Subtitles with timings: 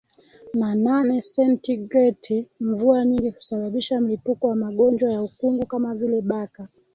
[0.53, 6.67] na nane sentigreti mvua nyingi husababisha mlipuko wa magonjwa ya ukungu kama vile Baka